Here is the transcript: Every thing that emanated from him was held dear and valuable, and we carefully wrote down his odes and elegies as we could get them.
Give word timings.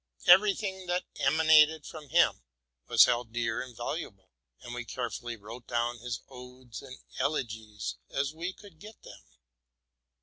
Every 0.25 0.55
thing 0.55 0.87
that 0.87 1.05
emanated 1.17 1.85
from 1.85 2.09
him 2.09 2.41
was 2.87 3.05
held 3.05 3.31
dear 3.31 3.61
and 3.61 3.77
valuable, 3.77 4.31
and 4.61 4.73
we 4.73 4.83
carefully 4.83 5.35
wrote 5.37 5.67
down 5.67 5.99
his 5.99 6.21
odes 6.27 6.81
and 6.81 6.97
elegies 7.19 7.97
as 8.09 8.33
we 8.33 8.51
could 8.51 8.79
get 8.79 9.03
them. 9.03 9.23